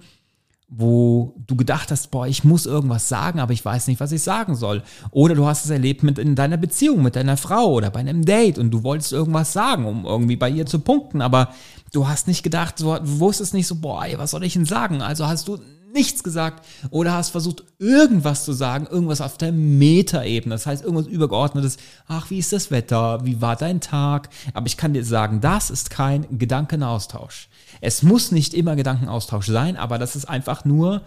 wo 0.68 1.34
du 1.48 1.56
gedacht 1.56 1.92
hast, 1.92 2.12
boah, 2.12 2.28
ich 2.28 2.44
muss 2.44 2.66
irgendwas 2.66 3.08
sagen, 3.08 3.40
aber 3.40 3.54
ich 3.54 3.64
weiß 3.64 3.88
nicht, 3.88 4.02
was 4.02 4.12
ich 4.12 4.22
sagen 4.22 4.56
soll. 4.56 4.84
Oder 5.12 5.34
du 5.34 5.46
hast 5.46 5.64
es 5.64 5.72
erlebt 5.72 6.04
mit 6.04 6.20
in 6.20 6.36
deiner 6.36 6.58
Beziehung 6.58 7.02
mit 7.04 7.16
deiner 7.16 7.38
Frau 7.38 7.72
oder 7.72 7.90
bei 7.90 8.02
einem 8.02 8.26
Date 8.26 8.58
und 8.60 8.72
du 8.72 8.84
wolltest 8.84 9.14
irgendwas 9.14 9.54
sagen, 9.54 9.86
um 9.86 10.06
irgendwie 10.06 10.36
bei 10.36 10.50
ihr 10.50 10.66
zu 10.66 10.80
punkten, 10.80 11.22
aber 11.22 11.54
du 11.94 12.10
hast 12.10 12.28
nicht 12.28 12.44
gedacht, 12.44 12.82
du 12.82 12.98
wusstest 13.02 13.54
nicht 13.54 13.68
so, 13.68 13.76
boah, 13.76 14.04
ey, 14.04 14.18
was 14.18 14.32
soll 14.32 14.44
ich 14.44 14.54
denn 14.54 14.66
sagen? 14.66 15.02
Also 15.02 15.26
hast 15.26 15.48
du 15.48 15.58
nichts 15.94 16.24
gesagt 16.24 16.66
oder 16.90 17.14
hast 17.14 17.30
versucht, 17.30 17.64
irgendwas 17.80 18.46
zu 18.46 18.54
sagen, 18.54 18.88
irgendwas 18.88 19.22
auf 19.22 19.38
der 19.38 19.52
Metaebene, 19.52 20.56
das 20.56 20.66
heißt 20.66 20.84
irgendwas 20.84 21.08
Übergeordnetes. 21.08 21.78
Ach, 22.08 22.30
wie 22.30 22.40
ist 22.40 22.54
das 22.54 22.72
Wetter? 22.72 23.26
Wie 23.26 23.42
war 23.42 23.56
dein 23.56 23.82
Tag? 23.82 24.30
Aber 24.54 24.68
ich 24.68 24.78
kann 24.78 24.94
dir 24.94 25.04
sagen, 25.04 25.42
das 25.42 25.70
ist 25.70 25.90
kein 25.90 26.26
Gedankenaustausch. 26.38 27.50
Es 27.82 28.04
muss 28.04 28.32
nicht 28.32 28.54
immer 28.54 28.76
Gedankenaustausch 28.76 29.48
sein, 29.48 29.78
aber 29.78 29.98
das 29.98 30.16
ist 30.16 30.26
einfach 30.26 30.66
nur 30.66 31.02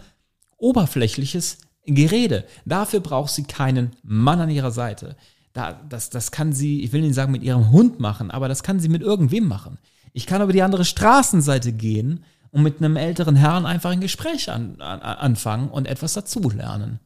oberflächliches 0.57 1.57
Gerede. 1.85 2.45
Dafür 2.65 2.99
braucht 2.99 3.31
sie 3.31 3.43
keinen 3.43 3.91
Mann 4.03 4.39
an 4.39 4.49
ihrer 4.49 4.71
Seite. 4.71 5.15
Da, 5.53 5.73
das, 5.89 6.09
das 6.09 6.31
kann 6.31 6.53
sie, 6.53 6.81
ich 6.83 6.93
will 6.93 7.01
nicht 7.01 7.15
sagen 7.15 7.31
mit 7.31 7.43
ihrem 7.43 7.71
Hund 7.71 7.99
machen, 7.99 8.31
aber 8.31 8.47
das 8.47 8.63
kann 8.63 8.79
sie 8.79 8.89
mit 8.89 9.01
irgendwem 9.01 9.47
machen. 9.47 9.79
Ich 10.13 10.25
kann 10.25 10.41
über 10.41 10.53
die 10.53 10.61
andere 10.61 10.85
Straßenseite 10.85 11.73
gehen 11.73 12.23
und 12.51 12.63
mit 12.63 12.77
einem 12.77 12.97
älteren 12.97 13.35
Herrn 13.35 13.65
einfach 13.65 13.91
ein 13.91 14.01
Gespräch 14.01 14.49
an, 14.49 14.79
an, 14.81 15.01
anfangen 15.01 15.69
und 15.69 15.87
etwas 15.87 16.13
dazulernen. 16.13 16.99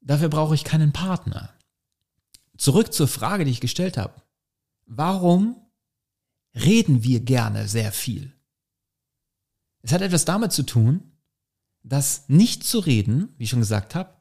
Dafür 0.00 0.28
brauche 0.28 0.54
ich 0.54 0.64
keinen 0.64 0.92
Partner. 0.92 1.50
Zurück 2.56 2.92
zur 2.92 3.08
Frage, 3.08 3.44
die 3.44 3.50
ich 3.50 3.60
gestellt 3.60 3.98
habe. 3.98 4.14
Warum 4.86 5.56
reden 6.54 7.02
wir 7.04 7.20
gerne 7.20 7.68
sehr 7.68 7.92
viel? 7.92 8.32
Es 9.82 9.92
hat 9.92 10.00
etwas 10.00 10.24
damit 10.24 10.52
zu 10.52 10.62
tun, 10.62 11.12
dass 11.82 12.28
nicht 12.28 12.64
zu 12.64 12.78
reden, 12.78 13.34
wie 13.36 13.44
ich 13.44 13.50
schon 13.50 13.60
gesagt 13.60 13.94
habe, 13.94 14.16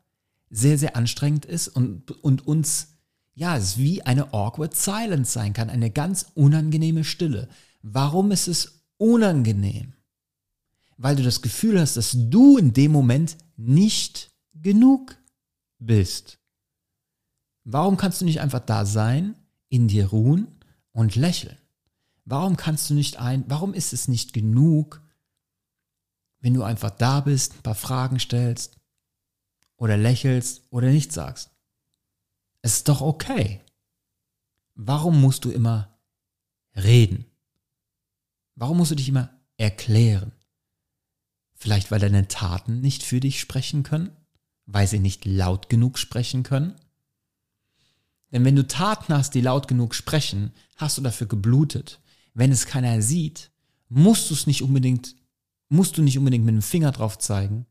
sehr, 0.49 0.77
sehr 0.77 0.95
anstrengend 0.95 1.45
ist 1.45 1.67
und, 1.67 2.11
und 2.23 2.45
uns, 2.45 2.99
ja, 3.33 3.57
es 3.57 3.77
wie 3.77 4.03
eine 4.03 4.33
awkward 4.33 4.75
silence 4.75 5.31
sein 5.31 5.53
kann, 5.53 5.69
eine 5.69 5.89
ganz 5.89 6.27
unangenehme 6.35 7.03
Stille. 7.03 7.47
Warum 7.81 8.31
ist 8.31 8.47
es 8.47 8.85
unangenehm? 8.97 9.94
Weil 10.97 11.15
du 11.15 11.23
das 11.23 11.41
Gefühl 11.41 11.79
hast, 11.79 11.97
dass 11.97 12.11
du 12.15 12.57
in 12.57 12.73
dem 12.73 12.91
Moment 12.91 13.37
nicht 13.57 14.31
genug 14.53 15.17
bist. 15.79 16.39
Warum 17.63 17.97
kannst 17.97 18.21
du 18.21 18.25
nicht 18.25 18.41
einfach 18.41 18.59
da 18.59 18.85
sein, 18.85 19.35
in 19.69 19.87
dir 19.87 20.07
ruhen 20.07 20.47
und 20.91 21.15
lächeln? 21.15 21.57
Warum 22.23 22.57
kannst 22.57 22.89
du 22.89 22.93
nicht 22.93 23.17
ein, 23.17 23.43
warum 23.47 23.73
ist 23.73 23.93
es 23.93 24.07
nicht 24.07 24.33
genug, 24.33 25.01
wenn 26.39 26.53
du 26.53 26.63
einfach 26.63 26.91
da 26.91 27.21
bist, 27.21 27.55
ein 27.55 27.63
paar 27.63 27.75
Fragen 27.75 28.19
stellst 28.19 28.77
oder 29.77 29.97
lächelst 29.97 30.63
oder 30.69 30.89
nichts 30.89 31.15
sagst? 31.15 31.51
Es 32.61 32.77
ist 32.77 32.87
doch 32.87 33.01
okay. 33.01 33.61
Warum 34.75 35.21
musst 35.21 35.45
du 35.45 35.51
immer 35.51 35.99
reden? 36.75 37.25
Warum 38.55 38.77
musst 38.77 38.91
du 38.91 38.95
dich 38.95 39.09
immer 39.09 39.29
erklären? 39.57 40.31
Vielleicht 41.55 41.89
weil 41.89 41.99
deine 41.99 42.27
Taten 42.27 42.81
nicht 42.81 43.03
für 43.03 43.19
dich 43.19 43.39
sprechen 43.39 43.83
können? 43.83 44.11
Weil 44.65 44.87
sie 44.87 44.99
nicht 44.99 45.25
laut 45.25 45.69
genug 45.69 45.97
sprechen 45.97 46.43
können? 46.43 46.75
Denn 48.31 48.43
wenn 48.43 48.55
du 48.55 48.67
Taten 48.67 49.13
hast, 49.13 49.33
die 49.33 49.41
laut 49.41 49.67
genug 49.67 49.95
sprechen, 49.95 50.51
hast 50.75 50.97
du 50.97 51.01
dafür 51.01 51.27
geblutet. 51.27 52.01
Wenn 52.33 52.51
es 52.51 52.65
keiner 52.65 53.01
sieht, 53.01 53.51
musst 53.87 54.29
du 54.29 54.33
es 54.33 54.47
nicht 54.47 54.61
unbedingt, 54.61 55.15
musst 55.69 55.97
du 55.97 56.01
nicht 56.01 56.17
unbedingt 56.17 56.43
mit 56.43 56.53
dem 56.53 56.61
Finger 56.61 56.91
drauf 56.91 57.17
zeigen, 57.17 57.65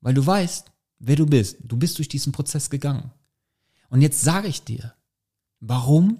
weil 0.00 0.14
du 0.14 0.24
weißt, 0.26 0.70
wer 0.98 1.16
du 1.16 1.26
bist. 1.26 1.56
Du 1.62 1.76
bist 1.76 1.98
durch 1.98 2.08
diesen 2.08 2.32
Prozess 2.32 2.68
gegangen. 2.68 3.12
Und 3.88 4.02
jetzt 4.02 4.20
sage 4.20 4.48
ich 4.48 4.62
dir, 4.62 4.94
warum 5.60 6.18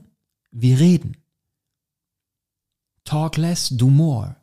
wir 0.51 0.79
reden. 0.79 1.17
Talk 3.05 3.37
less, 3.37 3.69
do 3.71 3.89
more. 3.89 4.37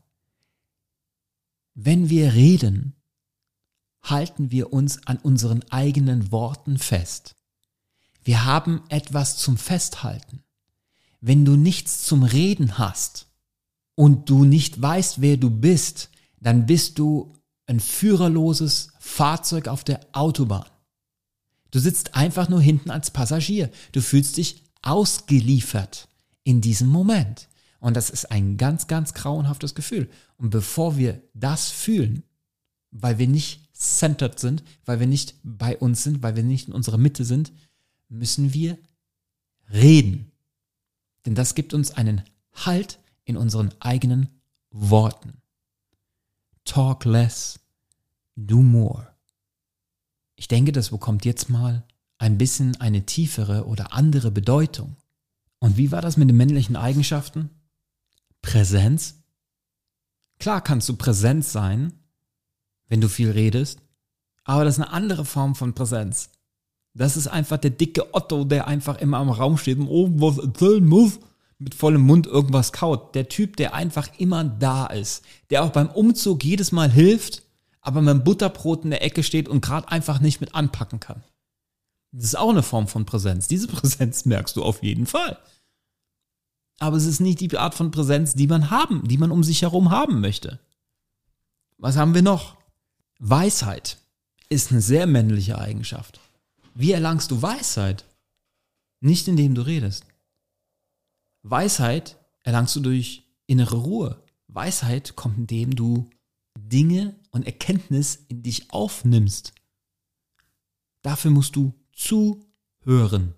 Wenn 1.82 2.10
wir 2.10 2.34
reden, 2.34 2.94
halten 4.04 4.52
wir 4.52 4.74
uns 4.74 5.08
an 5.08 5.16
unseren 5.16 5.64
eigenen 5.72 6.30
Worten 6.30 6.78
fest. 6.78 7.36
Wir 8.22 8.44
haben 8.44 8.84
etwas 8.90 9.38
zum 9.38 9.56
Festhalten. 9.56 10.44
Wenn 11.22 11.46
du 11.46 11.56
nichts 11.56 12.04
zum 12.04 12.24
Reden 12.24 12.78
hast 12.78 13.28
und 13.96 14.30
du 14.30 14.44
nicht 14.44 14.82
weißt, 14.82 15.22
wer 15.22 15.38
du 15.38 15.50
bist, 15.50 16.10
dann 16.42 16.66
bist 16.66 17.00
du 17.00 17.32
ein 17.66 17.80
führerloses 17.80 18.90
Fahrzeug 19.00 19.70
auf 19.70 19.86
der 19.86 20.02
Autobahn. 20.12 20.70
Du 21.72 21.80
sitzt 21.80 22.14
einfach 22.14 22.50
nur 22.50 22.62
hinten 22.62 22.90
als 22.90 23.10
Passagier. 23.10 23.72
Du 23.94 24.02
fühlst 24.02 24.36
dich 24.36 24.66
ausgeliefert 24.82 26.10
in 26.44 26.60
diesem 26.60 26.90
Moment. 26.90 27.49
Und 27.80 27.96
das 27.96 28.10
ist 28.10 28.32
ein 28.32 28.58
ganz, 28.58 28.88
ganz 28.88 29.14
grauenhaftes 29.14 29.76
Gefühl. 29.76 30.10
Und 30.38 30.50
bevor 30.50 30.98
wir 30.98 31.22
das 31.34 31.70
fühlen, 31.70 32.24
weil 32.92 33.18
wir 33.18 33.28
nicht 33.28 33.70
centered 33.74 34.40
sind, 34.40 34.64
weil 34.86 35.00
wir 35.00 35.08
nicht 35.08 35.36
bei 35.44 35.78
uns 35.78 36.04
sind, 36.04 36.22
weil 36.22 36.36
wir 36.36 36.44
nicht 36.44 36.68
in 36.68 36.74
unserer 36.74 36.98
Mitte 36.98 37.24
sind, 37.24 37.54
müssen 38.10 38.54
wir 38.54 38.78
reden. 39.72 40.32
Denn 41.26 41.36
das 41.36 41.56
gibt 41.56 41.74
uns 41.74 41.92
einen 41.92 42.24
Halt 42.54 43.00
in 43.24 43.38
unseren 43.38 43.74
eigenen 43.80 44.28
Worten. 44.72 45.42
Talk 46.66 47.06
less, 47.06 47.60
do 48.36 48.62
more. 48.62 49.08
Ich 50.36 50.48
denke, 50.48 50.72
das 50.72 50.90
bekommt 50.90 51.26
jetzt 51.26 51.50
mal 51.50 51.86
ein 52.18 52.38
bisschen 52.38 52.76
eine 52.82 53.06
tiefere 53.06 53.66
oder 53.66 53.94
andere 53.94 54.32
Bedeutung. 54.32 54.98
Und 55.60 55.78
wie 55.78 55.92
war 55.92 56.02
das 56.02 56.18
mit 56.18 56.30
den 56.30 56.38
männlichen 56.38 56.76
Eigenschaften? 56.76 57.50
Präsenz? 58.42 59.16
Klar 60.40 60.62
kannst 60.62 60.88
du 60.90 60.96
präsent 60.96 61.46
sein, 61.46 61.94
wenn 62.88 63.02
du 63.02 63.10
viel 63.10 63.32
redest, 63.32 63.80
aber 64.44 64.64
das 64.64 64.78
ist 64.78 64.84
eine 64.84 64.94
andere 64.94 65.26
Form 65.26 65.56
von 65.56 65.74
Präsenz. 65.74 66.30
Das 66.94 67.18
ist 67.18 67.28
einfach 67.28 67.58
der 67.58 67.72
dicke 67.72 68.14
Otto, 68.14 68.46
der 68.46 68.68
einfach 68.68 68.98
immer 69.00 69.18
am 69.18 69.30
Raum 69.30 69.58
steht 69.58 69.78
und 69.78 69.88
irgendwas 69.88 70.38
erzählen 70.38 70.86
muss, 70.86 71.20
mit 71.60 71.76
vollem 71.76 72.02
Mund 72.02 72.26
irgendwas 72.26 72.72
kaut. 72.72 73.14
Der 73.16 73.30
Typ, 73.30 73.58
der 73.58 73.74
einfach 73.74 74.10
immer 74.18 74.44
da 74.44 74.88
ist, 74.88 75.24
der 75.50 75.64
auch 75.64 75.72
beim 75.72 75.90
Umzug 75.90 76.44
jedes 76.44 76.72
Mal 76.72 76.90
hilft, 76.90 77.44
aber 77.82 78.02
mit 78.02 78.14
dem 78.14 78.24
Butterbrot 78.24 78.86
in 78.86 78.90
der 78.92 79.04
Ecke 79.04 79.24
steht 79.24 79.48
und 79.48 79.62
gerade 79.62 79.90
einfach 79.90 80.20
nicht 80.20 80.42
mit 80.42 80.56
anpacken 80.56 81.00
kann. 81.00 81.24
Das 82.12 82.26
ist 82.26 82.38
auch 82.38 82.50
eine 82.50 82.64
Form 82.64 82.88
von 82.88 83.06
Präsenz. 83.06 83.48
Diese 83.48 83.68
Präsenz 83.68 84.26
merkst 84.26 84.56
du 84.56 84.64
auf 84.64 84.82
jeden 84.82 85.06
Fall. 85.06 85.38
Aber 86.80 86.96
es 86.98 87.06
ist 87.06 87.20
nicht 87.20 87.42
die 87.42 87.58
Art 87.58 87.76
von 87.76 87.92
Präsenz, 87.92 88.34
die 88.34 88.48
man 88.48 88.72
haben, 88.72 89.08
die 89.08 89.18
man 89.18 89.32
um 89.32 89.44
sich 89.44 89.62
herum 89.62 89.92
haben 89.92 90.22
möchte. 90.22 90.60
Was 91.78 91.98
haben 91.98 92.14
wir 92.14 92.22
noch? 92.22 92.58
Weisheit 93.20 93.98
ist 94.48 94.72
eine 94.72 94.82
sehr 94.82 95.06
männliche 95.06 95.60
Eigenschaft. 95.60 96.20
Wie 96.74 96.92
erlangst 96.92 97.32
du 97.32 97.42
Weisheit? 97.42 98.06
Nicht 99.02 99.28
indem 99.28 99.56
du 99.56 99.62
redest. 99.62 100.06
Weisheit 101.44 102.18
erlangst 102.44 102.76
du 102.76 102.80
durch 102.80 103.24
innere 103.46 103.78
Ruhe. 103.78 104.24
Weisheit 104.48 105.16
kommt, 105.16 105.38
indem 105.38 105.76
du 105.76 106.10
Dinge 106.58 107.16
und 107.32 107.46
Erkenntnis 107.46 108.16
in 108.28 108.44
dich 108.44 108.72
aufnimmst. 108.72 109.54
Dafür 111.02 111.32
musst 111.32 111.56
du 111.56 111.74
zuhören. 111.94 113.36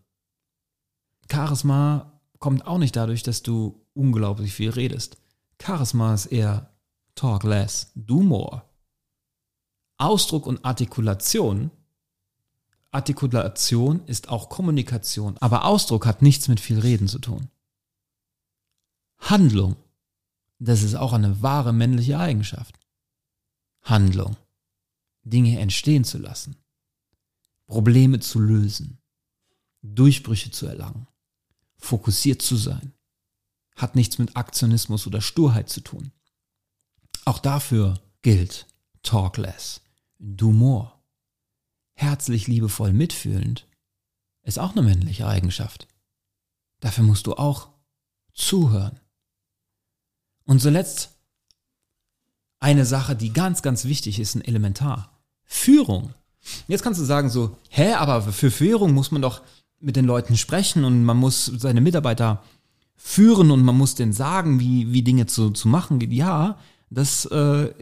Charisma 1.31 2.10
kommt 2.41 2.67
auch 2.67 2.79
nicht 2.79 2.97
dadurch, 2.97 3.23
dass 3.23 3.43
du 3.43 3.85
unglaublich 3.93 4.51
viel 4.51 4.71
redest. 4.71 5.15
Charisma 5.61 6.13
ist 6.13 6.25
eher 6.25 6.73
talk 7.15 7.43
less, 7.43 7.91
do 7.95 8.21
more. 8.21 8.63
Ausdruck 9.97 10.47
und 10.47 10.65
Artikulation. 10.65 11.71
Artikulation 12.89 14.03
ist 14.07 14.27
auch 14.27 14.49
Kommunikation, 14.49 15.37
aber 15.37 15.63
Ausdruck 15.65 16.05
hat 16.05 16.21
nichts 16.21 16.49
mit 16.49 16.59
viel 16.59 16.79
Reden 16.79 17.07
zu 17.07 17.19
tun. 17.19 17.47
Handlung, 19.19 19.75
das 20.57 20.81
ist 20.81 20.95
auch 20.95 21.13
eine 21.13 21.41
wahre 21.41 21.71
männliche 21.71 22.17
Eigenschaft. 22.19 22.79
Handlung. 23.83 24.35
Dinge 25.23 25.59
entstehen 25.59 26.03
zu 26.03 26.17
lassen. 26.17 26.55
Probleme 27.67 28.19
zu 28.19 28.39
lösen. 28.39 28.97
Durchbrüche 29.83 30.49
zu 30.49 30.65
erlangen. 30.65 31.07
Fokussiert 31.81 32.41
zu 32.41 32.55
sein. 32.55 32.93
Hat 33.75 33.95
nichts 33.95 34.17
mit 34.19 34.37
Aktionismus 34.37 35.07
oder 35.07 35.19
Sturheit 35.19 35.69
zu 35.69 35.81
tun. 35.81 36.11
Auch 37.25 37.39
dafür 37.39 37.99
gilt 38.21 38.67
talk 39.03 39.37
less, 39.37 39.81
do 40.19 40.51
more. 40.51 40.93
Herzlich 41.93 42.47
liebevoll 42.47 42.93
mitfühlend 42.93 43.67
ist 44.43 44.59
auch 44.59 44.71
eine 44.71 44.81
männliche 44.83 45.27
Eigenschaft. 45.27 45.87
Dafür 46.79 47.03
musst 47.03 47.27
du 47.27 47.33
auch 47.33 47.69
zuhören. 48.33 48.99
Und 50.45 50.61
zuletzt 50.61 51.11
eine 52.59 52.85
Sache, 52.85 53.15
die 53.15 53.33
ganz, 53.33 53.61
ganz 53.61 53.85
wichtig 53.85 54.19
ist, 54.19 54.35
ein 54.35 54.43
Elementar. 54.43 55.19
Führung. 55.43 56.13
Jetzt 56.67 56.81
kannst 56.81 56.99
du 56.99 57.05
sagen 57.05 57.29
so, 57.29 57.57
hä, 57.69 57.93
aber 57.93 58.21
für 58.33 58.51
Führung 58.51 58.93
muss 58.93 59.11
man 59.11 59.21
doch 59.21 59.41
mit 59.81 59.95
den 59.95 60.05
Leuten 60.05 60.37
sprechen 60.37 60.83
und 60.83 61.03
man 61.03 61.17
muss 61.17 61.45
seine 61.45 61.81
Mitarbeiter 61.81 62.43
führen 62.95 63.51
und 63.51 63.63
man 63.63 63.77
muss 63.77 63.95
denen 63.95 64.13
sagen, 64.13 64.59
wie, 64.59 64.93
wie 64.93 65.01
Dinge 65.01 65.25
zu, 65.25 65.49
zu 65.49 65.67
machen. 65.67 65.99
Ja, 66.11 66.57
das 66.89 67.25
äh, 67.25 67.73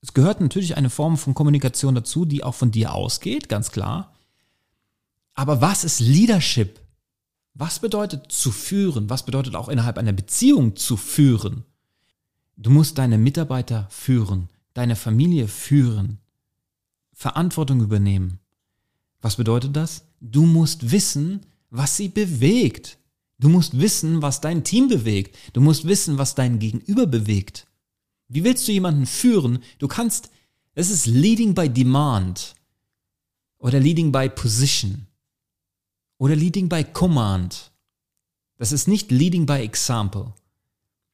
es 0.00 0.14
gehört 0.14 0.40
natürlich 0.40 0.76
eine 0.76 0.90
Form 0.90 1.16
von 1.16 1.34
Kommunikation 1.34 1.94
dazu, 1.94 2.24
die 2.24 2.44
auch 2.44 2.54
von 2.54 2.70
dir 2.70 2.94
ausgeht, 2.94 3.48
ganz 3.48 3.70
klar. 3.70 4.14
Aber 5.34 5.60
was 5.60 5.84
ist 5.84 6.00
Leadership? 6.00 6.80
Was 7.54 7.80
bedeutet 7.80 8.32
zu 8.32 8.50
führen? 8.50 9.10
Was 9.10 9.24
bedeutet 9.24 9.54
auch 9.54 9.68
innerhalb 9.68 9.98
einer 9.98 10.12
Beziehung 10.12 10.76
zu 10.76 10.96
führen? 10.96 11.64
Du 12.56 12.70
musst 12.70 12.98
deine 12.98 13.18
Mitarbeiter 13.18 13.86
führen, 13.90 14.48
deine 14.74 14.96
Familie 14.96 15.46
führen, 15.46 16.18
Verantwortung 17.12 17.82
übernehmen. 17.82 18.38
Was 19.20 19.36
bedeutet 19.36 19.76
das? 19.76 20.07
Du 20.20 20.46
musst 20.46 20.90
wissen, 20.90 21.46
was 21.70 21.96
sie 21.96 22.08
bewegt. 22.08 22.98
Du 23.38 23.48
musst 23.48 23.78
wissen, 23.78 24.20
was 24.20 24.40
dein 24.40 24.64
Team 24.64 24.88
bewegt. 24.88 25.36
Du 25.52 25.60
musst 25.60 25.86
wissen, 25.86 26.18
was 26.18 26.34
dein 26.34 26.58
Gegenüber 26.58 27.06
bewegt. 27.06 27.66
Wie 28.28 28.44
willst 28.44 28.66
du 28.66 28.72
jemanden 28.72 29.06
führen? 29.06 29.62
Du 29.78 29.88
kannst, 29.88 30.30
es 30.74 30.90
ist 30.90 31.06
leading 31.06 31.54
by 31.54 31.68
demand 31.68 32.54
oder 33.58 33.80
leading 33.80 34.12
by 34.12 34.28
position 34.28 35.06
oder 36.18 36.36
leading 36.36 36.68
by 36.68 36.84
command. 36.84 37.72
Das 38.56 38.72
ist 38.72 38.88
nicht 38.88 39.10
leading 39.10 39.46
by 39.46 39.60
example. 39.60 40.34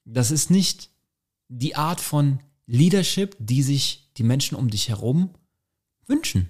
Das 0.04 0.30
ist 0.30 0.50
nicht 0.50 0.90
die 1.48 1.76
Art 1.76 2.00
von 2.00 2.40
Leadership, 2.66 3.36
die 3.38 3.62
sich 3.62 4.10
die 4.16 4.22
Menschen 4.22 4.56
um 4.56 4.70
dich 4.70 4.88
herum 4.88 5.30
wünschen. 6.06 6.48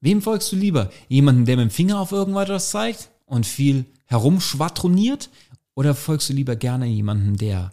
Wem 0.00 0.22
folgst 0.22 0.52
du 0.52 0.56
lieber? 0.56 0.90
Jemanden, 1.08 1.44
der 1.44 1.56
mit 1.56 1.64
dem 1.64 1.70
Finger 1.70 2.00
auf 2.00 2.12
irgendwas 2.12 2.70
zeigt 2.70 3.10
und 3.26 3.46
viel 3.46 3.84
herumschwadroniert? 4.04 5.30
Oder 5.74 5.94
folgst 5.94 6.28
du 6.28 6.32
lieber 6.32 6.56
gerne 6.56 6.86
jemanden, 6.86 7.36
der 7.36 7.72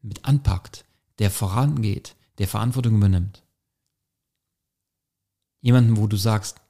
mit 0.00 0.24
anpackt, 0.24 0.84
der 1.18 1.30
vorangeht, 1.30 2.16
der 2.38 2.48
Verantwortung 2.48 2.96
übernimmt? 2.96 3.42
Jemanden, 5.60 5.96
wo 5.96 6.06
du 6.06 6.16
sagst, 6.16 6.60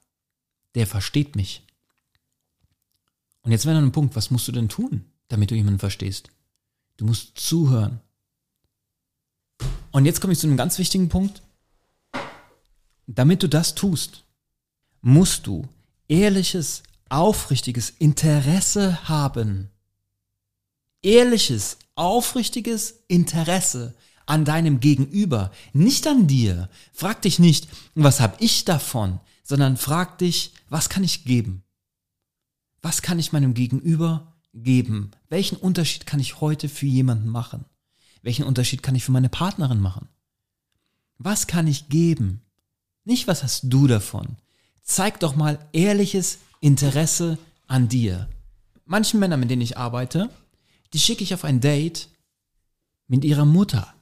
der 0.75 0.87
versteht 0.87 1.35
mich. 1.35 1.65
Und 3.41 3.51
jetzt 3.51 3.65
wäre 3.65 3.75
dann 3.75 3.85
ein 3.85 3.91
Punkt, 3.91 4.15
was 4.15 4.31
musst 4.31 4.47
du 4.47 4.51
denn 4.51 4.69
tun, 4.69 5.05
damit 5.27 5.51
du 5.51 5.55
jemanden 5.55 5.79
verstehst? 5.79 6.29
Du 6.97 7.05
musst 7.05 7.37
zuhören. 7.37 7.99
Und 9.91 10.05
jetzt 10.05 10.21
komme 10.21 10.33
ich 10.33 10.39
zu 10.39 10.47
einem 10.47 10.57
ganz 10.57 10.77
wichtigen 10.79 11.09
Punkt. 11.09 11.41
Damit 13.05 13.43
du 13.43 13.49
das 13.49 13.75
tust, 13.75 14.23
musst 15.03 15.45
du 15.45 15.67
ehrliches, 16.07 16.81
aufrichtiges 17.09 17.91
Interesse 17.91 19.07
haben. 19.07 19.69
Ehrliches, 21.03 21.77
aufrichtiges 21.93 23.03
Interesse 23.07 23.93
an 24.25 24.45
deinem 24.45 24.79
Gegenüber, 24.79 25.51
nicht 25.73 26.07
an 26.07 26.27
dir. 26.27 26.69
Frag 26.93 27.21
dich 27.21 27.37
nicht, 27.37 27.67
was 27.93 28.21
habe 28.21 28.37
ich 28.39 28.63
davon, 28.63 29.19
sondern 29.43 29.77
frag 29.77 30.17
dich, 30.17 30.53
was 30.69 30.89
kann 30.89 31.03
ich 31.03 31.25
geben? 31.25 31.63
Was 32.81 33.01
kann 33.01 33.19
ich 33.19 33.33
meinem 33.33 33.53
Gegenüber 33.53 34.33
geben? 34.53 35.11
Welchen 35.29 35.57
Unterschied 35.57 36.05
kann 36.05 36.21
ich 36.21 36.39
heute 36.39 36.69
für 36.69 36.85
jemanden 36.85 37.27
machen? 37.27 37.65
Welchen 38.21 38.45
Unterschied 38.45 38.81
kann 38.81 38.95
ich 38.95 39.03
für 39.03 39.11
meine 39.11 39.29
Partnerin 39.29 39.81
machen? 39.81 40.07
Was 41.17 41.47
kann 41.47 41.67
ich 41.67 41.89
geben? 41.89 42.41
Nicht, 43.03 43.27
was 43.27 43.43
hast 43.43 43.63
du 43.65 43.87
davon? 43.87 44.37
Zeig 44.83 45.19
doch 45.19 45.35
mal 45.35 45.65
ehrliches 45.71 46.39
Interesse 46.59 47.37
an 47.67 47.87
dir. 47.87 48.29
Manchen 48.85 49.19
Männern, 49.19 49.39
mit 49.39 49.49
denen 49.49 49.61
ich 49.61 49.77
arbeite, 49.77 50.29
die 50.93 50.99
schicke 50.99 51.23
ich 51.23 51.33
auf 51.33 51.45
ein 51.45 51.61
Date 51.61 52.09
mit 53.07 53.23
ihrer 53.23 53.45
Mutter. 53.45 53.93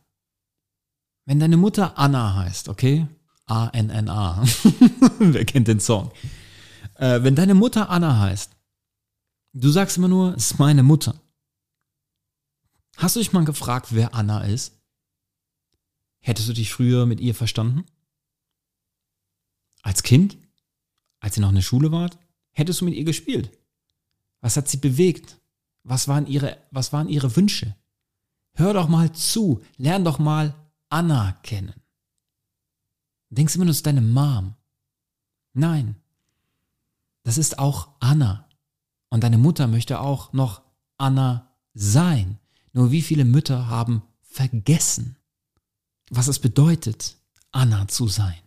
Wenn 1.26 1.40
deine 1.40 1.58
Mutter 1.58 1.98
Anna 1.98 2.36
heißt, 2.36 2.68
okay? 2.68 3.08
A-N-N-A. 3.46 4.44
Wer 5.20 5.46
kennt 5.46 5.68
den 5.68 5.80
Song? 5.80 6.12
Äh, 6.96 7.24
wenn 7.24 7.36
deine 7.36 7.54
Mutter 7.54 7.90
Anna 7.90 8.20
heißt, 8.20 8.52
du 9.54 9.70
sagst 9.70 9.98
immer 9.98 10.08
nur, 10.08 10.36
es 10.36 10.52
ist 10.52 10.60
meine 10.60 10.84
Mutter. 10.84 11.20
Hast 12.98 13.16
du 13.16 13.20
dich 13.20 13.34
mal 13.34 13.46
gefragt, 13.46 13.88
wer 13.92 14.14
Anna 14.14 14.42
ist? 14.42 14.80
Hättest 16.20 16.50
du 16.50 16.54
dich 16.54 16.72
früher 16.72 17.06
mit 17.06 17.20
ihr 17.20 17.34
verstanden? 17.34 17.86
Als 19.82 20.04
Kind? 20.04 20.38
Als 21.22 21.38
ihr 21.38 21.42
noch 21.42 21.50
in 21.50 21.56
der 21.56 21.62
Schule 21.62 21.94
wart? 21.94 22.18
Hättest 22.52 22.82
du 22.82 22.86
mit 22.86 22.96
ihr 22.96 23.06
gespielt? 23.06 23.58
Was 24.42 24.58
hat 24.58 24.68
sie 24.68 24.78
bewegt? 24.78 25.40
Was 25.84 26.10
waren 26.10 26.28
ihre, 26.28 26.58
was 26.72 26.92
waren 26.92 27.08
ihre 27.08 27.34
Wünsche? 27.38 27.76
Hör 28.56 28.74
doch 28.74 28.90
mal 28.90 29.14
zu, 29.14 29.62
lern 29.78 30.04
doch 30.04 30.20
mal 30.20 30.54
Anna 30.90 31.32
kennen. 31.44 31.74
Denkst 33.30 33.56
immer 33.56 33.64
nur, 33.64 33.70
das 33.70 33.78
ist 33.78 33.86
deine 33.86 34.02
Mom. 34.02 34.56
Nein, 35.54 35.96
das 37.24 37.38
ist 37.38 37.60
auch 37.60 37.90
Anna. 38.00 38.48
Und 39.10 39.24
deine 39.24 39.38
Mutter 39.38 39.68
möchte 39.68 40.00
auch 40.00 40.34
noch 40.34 40.62
Anna 40.98 41.50
sein. 41.74 42.40
Nur 42.74 42.92
wie 42.92 43.02
viele 43.02 43.26
Mütter 43.26 43.68
haben 43.68 44.02
vergessen, 44.22 45.18
was 46.10 46.28
es 46.28 46.40
bedeutet, 46.40 47.18
Anna 47.52 47.88
zu 47.88 48.08
sein, 48.08 48.40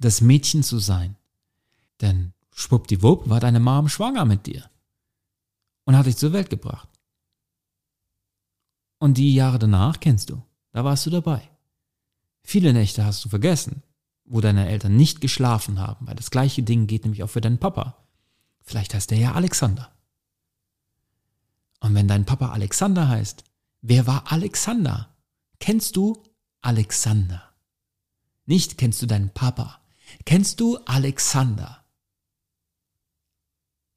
das 0.00 0.20
Mädchen 0.20 0.62
zu 0.62 0.78
sein. 0.78 1.16
Denn 2.00 2.32
schwuppdiwupp 2.52 3.28
war 3.28 3.40
deine 3.40 3.60
Mom 3.60 3.88
schwanger 3.88 4.24
mit 4.24 4.46
dir 4.46 4.68
und 5.84 5.96
hat 5.96 6.06
dich 6.06 6.16
zur 6.16 6.32
Welt 6.32 6.50
gebracht. 6.50 6.88
Und 8.98 9.18
die 9.18 9.34
Jahre 9.34 9.58
danach 9.58 10.00
kennst 10.00 10.30
du, 10.30 10.42
da 10.72 10.84
warst 10.84 11.06
du 11.06 11.10
dabei. 11.10 11.50
Viele 12.42 12.72
Nächte 12.72 13.04
hast 13.04 13.24
du 13.24 13.28
vergessen, 13.28 13.82
wo 14.24 14.40
deine 14.40 14.68
Eltern 14.68 14.96
nicht 14.96 15.20
geschlafen 15.20 15.80
haben, 15.80 16.06
weil 16.06 16.14
das 16.14 16.30
gleiche 16.30 16.62
Ding 16.62 16.86
geht 16.86 17.04
nämlich 17.04 17.22
auch 17.22 17.30
für 17.30 17.40
deinen 17.40 17.58
Papa. 17.58 17.96
Vielleicht 18.62 18.94
heißt 18.94 19.10
der 19.10 19.18
ja 19.18 19.32
Alexander. 19.32 19.90
Und 21.80 21.94
wenn 21.94 22.08
dein 22.08 22.24
Papa 22.24 22.50
Alexander 22.50 23.08
heißt, 23.08 23.44
wer 23.82 24.06
war 24.06 24.32
Alexander? 24.32 25.14
Kennst 25.58 25.96
du 25.96 26.22
Alexander? 26.62 27.42
Nicht 28.46 28.78
kennst 28.78 29.02
du 29.02 29.06
deinen 29.06 29.30
Papa. 29.30 29.80
Kennst 30.24 30.60
du 30.60 30.78
Alexander? 30.86 31.83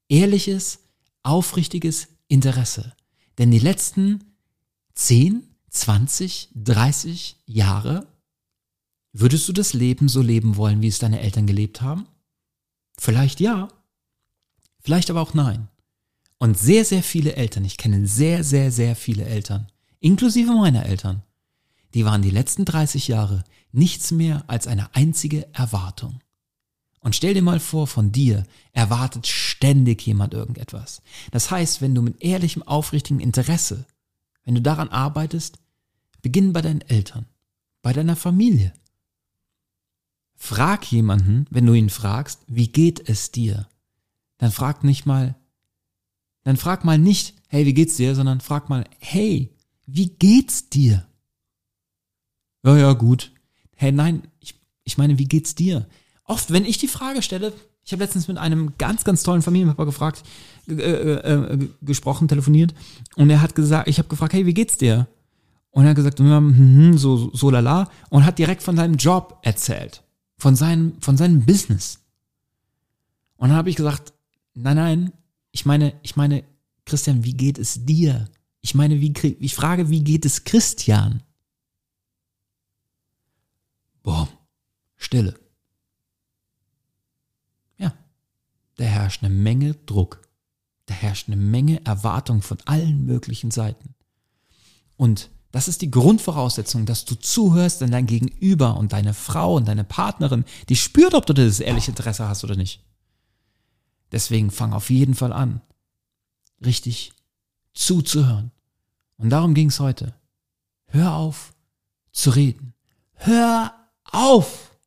Ehrliches, 0.09 0.79
aufrichtiges 1.23 2.07
Interesse. 2.27 2.93
Denn 3.37 3.51
die 3.51 3.59
letzten 3.59 4.23
10, 4.93 5.47
20, 5.69 6.49
30 6.55 7.37
Jahre 7.45 8.07
Würdest 9.19 9.47
du 9.49 9.53
das 9.53 9.73
Leben 9.73 10.09
so 10.09 10.21
leben 10.21 10.57
wollen, 10.57 10.83
wie 10.83 10.89
es 10.89 10.99
deine 10.99 11.21
Eltern 11.21 11.47
gelebt 11.47 11.81
haben? 11.81 12.05
Vielleicht 12.99 13.39
ja, 13.39 13.67
vielleicht 14.79 15.09
aber 15.09 15.21
auch 15.21 15.33
nein. 15.33 15.69
Und 16.37 16.55
sehr, 16.55 16.85
sehr 16.85 17.01
viele 17.01 17.35
Eltern, 17.35 17.65
ich 17.65 17.77
kenne 17.77 18.05
sehr, 18.05 18.43
sehr, 18.43 18.71
sehr 18.71 18.95
viele 18.95 19.25
Eltern, 19.25 19.65
inklusive 19.99 20.53
meiner 20.53 20.85
Eltern, 20.85 21.23
die 21.95 22.05
waren 22.05 22.21
die 22.21 22.29
letzten 22.29 22.63
30 22.63 23.07
Jahre 23.07 23.43
nichts 23.71 24.11
mehr 24.11 24.43
als 24.45 24.67
eine 24.67 24.93
einzige 24.93 25.51
Erwartung. 25.51 26.19
Und 26.99 27.15
stell 27.15 27.33
dir 27.33 27.41
mal 27.41 27.59
vor, 27.59 27.87
von 27.87 28.11
dir 28.11 28.45
erwartet 28.73 29.27
ständig 29.27 30.05
jemand 30.05 30.33
irgendetwas. 30.33 31.01
Das 31.31 31.51
heißt, 31.51 31.81
wenn 31.81 31.95
du 31.95 32.01
mit 32.01 32.21
ehrlichem, 32.23 32.63
aufrichtigem 32.63 33.19
Interesse, 33.19 33.85
wenn 34.43 34.55
du 34.55 34.61
daran 34.61 34.89
arbeitest, 34.89 35.59
beginn 36.21 36.53
bei 36.53 36.61
deinen 36.61 36.81
Eltern, 36.81 37.25
bei 37.81 37.93
deiner 37.93 38.15
Familie, 38.15 38.73
Frag 40.39 40.89
jemanden, 40.91 41.47
wenn 41.49 41.65
du 41.65 41.73
ihn 41.73 41.89
fragst, 41.89 42.41
wie 42.47 42.67
geht 42.67 43.09
es 43.09 43.31
dir? 43.31 43.67
Dann 44.37 44.51
frag 44.51 44.83
nicht 44.83 45.07
mal, 45.07 45.35
dann 46.43 46.57
frag 46.57 46.85
mal 46.85 46.99
nicht, 46.99 47.33
hey, 47.47 47.65
wie 47.65 47.73
geht's 47.73 47.97
dir, 47.97 48.13
sondern 48.13 48.39
frag 48.39 48.69
mal, 48.69 48.85
hey, 48.99 49.51
wie 49.87 50.09
geht's 50.09 50.69
dir? 50.69 51.07
Ja, 52.63 52.77
ja, 52.77 52.93
gut. 52.93 53.31
Hey, 53.75 53.91
nein, 53.91 54.27
ich, 54.39 54.53
ich 54.83 54.99
meine, 54.99 55.17
wie 55.17 55.25
geht's 55.25 55.55
dir? 55.55 55.89
Oft, 56.27 56.51
wenn 56.51 56.65
ich 56.65 56.77
die 56.77 56.87
Frage 56.87 57.23
stelle, 57.23 57.53
ich 57.83 57.91
habe 57.91 58.03
letztens 58.03 58.27
mit 58.27 58.37
einem 58.37 58.73
ganz, 58.77 59.03
ganz 59.03 59.23
tollen 59.23 59.41
Familienpapa 59.41 59.85
gefragt, 59.85 60.23
äh, 60.69 60.73
äh, 60.73 61.53
äh, 61.53 61.69
gesprochen, 61.81 62.27
telefoniert, 62.27 62.75
und 63.15 63.31
er 63.31 63.41
hat 63.41 63.55
gesagt, 63.55 63.87
ich 63.87 63.97
habe 63.97 64.09
gefragt, 64.09 64.33
hey, 64.33 64.45
wie 64.45 64.53
geht's 64.53 64.77
dir? 64.77 65.07
Und 65.71 65.85
er 65.85 65.89
hat 65.89 65.95
gesagt, 65.95 66.19
hm, 66.19 66.97
so, 66.97 67.31
so 67.33 67.49
lala, 67.49 67.89
und 68.09 68.25
hat 68.25 68.37
direkt 68.37 68.61
von 68.61 68.75
seinem 68.75 68.95
Job 68.95 69.39
erzählt 69.41 70.03
von 70.37 70.55
seinem, 70.55 70.99
von 71.01 71.17
seinem 71.17 71.45
Business. 71.45 71.99
Und 73.37 73.49
dann 73.49 73.57
habe 73.57 73.69
ich 73.69 73.75
gesagt, 73.75 74.13
nein, 74.53 74.77
nein, 74.77 75.13
ich 75.51 75.65
meine, 75.65 75.99
ich 76.03 76.15
meine, 76.15 76.43
Christian, 76.85 77.23
wie 77.23 77.33
geht 77.33 77.57
es 77.57 77.85
dir? 77.85 78.29
Ich 78.61 78.75
meine, 78.75 79.01
wie, 79.01 79.13
ich 79.39 79.55
frage, 79.55 79.89
wie 79.89 80.03
geht 80.03 80.25
es 80.25 80.43
Christian? 80.43 81.23
Boah, 84.03 84.29
Stille. 84.95 85.37
Ja, 87.77 87.93
da 88.77 88.85
herrscht 88.85 89.23
eine 89.23 89.33
Menge 89.33 89.73
Druck. 89.85 90.21
Da 90.85 90.93
herrscht 90.93 91.27
eine 91.27 91.35
Menge 91.35 91.85
Erwartung 91.85 92.41
von 92.41 92.57
allen 92.65 93.05
möglichen 93.05 93.51
Seiten. 93.51 93.93
Und 94.95 95.29
das 95.51 95.67
ist 95.67 95.81
die 95.81 95.91
Grundvoraussetzung, 95.91 96.85
dass 96.85 97.05
du 97.05 97.15
zuhörst, 97.15 97.81
denn 97.81 97.91
dein 97.91 98.05
Gegenüber 98.05 98.77
und 98.77 98.93
deine 98.93 99.13
Frau 99.13 99.55
und 99.55 99.67
deine 99.67 99.83
Partnerin, 99.83 100.45
die 100.69 100.75
spürt, 100.75 101.13
ob 101.13 101.25
du 101.25 101.33
das 101.33 101.59
ehrliche 101.59 101.91
Interesse 101.91 102.27
hast 102.27 102.43
oder 102.43 102.55
nicht. 102.55 102.83
Deswegen 104.11 104.51
fang 104.51 104.73
auf 104.73 104.89
jeden 104.89 105.15
Fall 105.15 105.33
an, 105.33 105.61
richtig 106.63 107.11
zuzuhören. 107.73 108.51
Und 109.17 109.29
darum 109.29 109.53
ging 109.53 109.69
es 109.69 109.79
heute. 109.79 110.13
Hör 110.87 111.15
auf 111.15 111.53
zu 112.11 112.31
reden. 112.31 112.73
Hör 113.13 113.73
auf. 114.11 114.77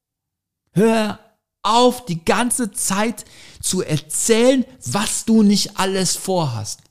Hör 0.73 1.19
auf, 1.63 2.05
die 2.07 2.25
ganze 2.25 2.71
Zeit 2.73 3.25
zu 3.61 3.83
erzählen, 3.83 4.65
was 4.85 5.25
du 5.25 5.43
nicht 5.43 5.79
alles 5.79 6.17
vorhast. 6.17 6.83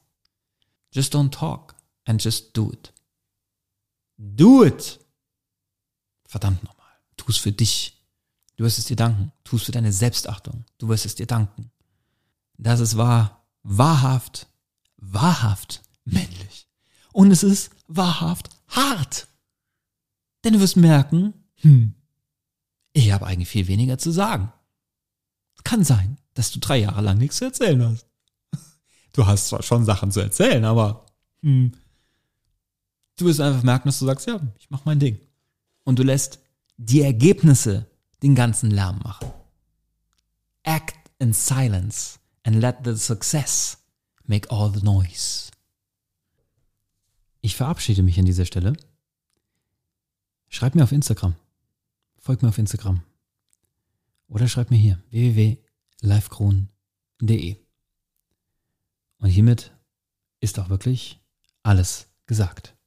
Just 0.91 1.13
don't 1.13 1.31
talk 1.31 1.75
and 2.05 2.23
just 2.23 2.55
do 2.55 2.71
it. 2.71 2.93
Do 4.17 4.65
it. 4.65 4.99
Verdammt 6.25 6.63
nochmal. 6.63 6.87
Tu 7.17 7.25
es 7.29 7.37
für 7.37 7.51
dich. 7.51 8.03
Du 8.55 8.63
wirst 8.63 8.77
es 8.79 8.85
dir 8.85 8.95
danken. 8.95 9.31
Tu 9.43 9.55
es 9.55 9.63
für 9.63 9.71
deine 9.71 9.93
Selbstachtung. 9.93 10.65
Du 10.77 10.89
wirst 10.89 11.05
es 11.05 11.15
dir 11.15 11.25
danken. 11.25 11.71
Das 12.57 12.81
ist 12.81 12.97
wahr, 12.97 13.45
wahrhaft, 13.63 14.47
wahrhaft 14.97 15.81
männlich. 16.03 16.67
Und 17.13 17.31
es 17.31 17.43
ist 17.43 17.71
wahrhaft 17.87 18.49
hart. 18.67 19.27
Denn 20.43 20.53
du 20.53 20.59
wirst 20.59 20.77
merken, 20.77 21.33
hm, 21.55 21.95
ich 22.93 23.11
habe 23.11 23.25
eigentlich 23.25 23.49
viel 23.49 23.67
weniger 23.67 23.97
zu 23.97 24.11
sagen. 24.11 24.51
Kann 25.63 25.83
sein, 25.83 26.17
dass 26.33 26.51
du 26.51 26.59
drei 26.59 26.77
Jahre 26.77 27.01
lang 27.01 27.17
nichts 27.17 27.37
zu 27.37 27.45
erzählen 27.45 27.83
hast. 27.83 28.05
Du 29.13 29.25
hast 29.25 29.47
zwar 29.47 29.63
schon 29.63 29.85
Sachen 29.85 30.11
zu 30.11 30.19
erzählen, 30.19 30.63
aber 30.63 31.05
hm, 31.41 31.73
Du 33.19 33.25
wirst 33.25 33.41
einfach 33.41 33.63
merken, 33.63 33.89
dass 33.89 33.99
du 33.99 34.05
sagst, 34.05 34.27
ja, 34.27 34.39
ich 34.57 34.69
mach 34.69 34.85
mein 34.85 34.97
Ding. 34.97 35.19
Und 35.83 35.99
du 35.99 36.03
lässt 36.03 36.39
die 36.77 37.01
Ergebnisse 37.01 37.85
den 38.23 38.33
ganzen 38.33 38.71
Lärm 38.71 38.99
machen. 38.99 39.29
in 41.21 41.33
silence 41.33 42.17
and 42.45 42.61
let 42.61 42.77
the 42.85 42.95
success 42.95 43.77
make 44.25 44.49
all 44.49 44.69
the 44.73 44.81
noise. 44.81 45.51
Ich 47.41 47.57
verabschiede 47.57 48.03
mich 48.03 48.17
an 48.17 48.25
dieser 48.25 48.45
Stelle. 48.45 48.71
Schreib 50.47 50.75
mir 50.75 50.83
auf 50.83 50.93
Instagram. 50.93 51.35
Folgt 52.19 52.41
mir 52.41 52.47
auf 52.47 52.57
Instagram. 52.57 53.01
Oder 54.29 54.47
schreib 54.47 54.71
mir 54.71 54.77
hier 54.77 55.03
www.livekron.de. 55.09 57.57
Und 59.17 59.29
hiermit 59.29 59.75
ist 60.39 60.57
auch 60.59 60.69
wirklich 60.69 61.19
alles 61.63 62.07
gesagt. 62.25 62.77